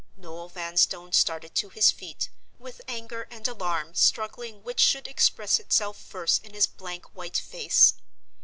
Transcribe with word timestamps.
Noel 0.17 0.49
Vanstone 0.49 1.11
started 1.13 1.53
to 1.53 1.69
his 1.69 1.91
feet, 1.91 2.31
with 2.57 2.81
anger 2.87 3.27
and 3.29 3.47
alarm 3.47 3.93
struggling 3.93 4.63
which 4.63 4.79
should 4.79 5.07
express 5.07 5.59
itself 5.59 5.95
first 5.95 6.43
in 6.43 6.55
his 6.55 6.65
blank 6.65 7.15
white 7.15 7.37
face. 7.37 7.93